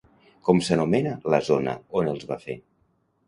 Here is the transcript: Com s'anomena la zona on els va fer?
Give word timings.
Com 0.47 0.61
s'anomena 0.67 1.11
la 1.33 1.39
zona 1.49 1.75
on 2.01 2.09
els 2.13 2.27
va 2.31 2.39
fer? 2.47 2.57